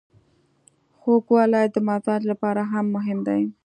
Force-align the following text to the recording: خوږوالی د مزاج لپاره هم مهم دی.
خوږوالی 0.97 1.65
د 1.73 1.77
مزاج 1.87 2.21
لپاره 2.31 2.61
هم 2.71 2.85
مهم 2.95 3.19
دی. 3.27 3.41